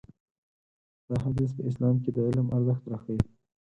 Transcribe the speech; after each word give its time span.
دا 1.09 1.15
حديث 1.25 1.49
په 1.57 1.61
اسلام 1.69 1.95
کې 2.03 2.09
د 2.13 2.17
علم 2.27 2.47
ارزښت 2.57 2.83
راښيي. 2.91 3.21